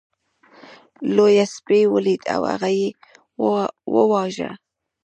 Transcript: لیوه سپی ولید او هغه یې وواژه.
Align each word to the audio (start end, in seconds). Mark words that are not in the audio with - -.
لیوه 1.15 1.45
سپی 1.55 1.81
ولید 1.93 2.21
او 2.33 2.41
هغه 2.51 2.69
یې 2.79 2.87
وواژه. 3.93 4.51